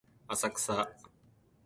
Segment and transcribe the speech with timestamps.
[0.27, 0.89] 浅草